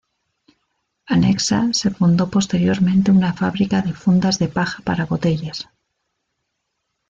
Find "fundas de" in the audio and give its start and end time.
3.93-4.47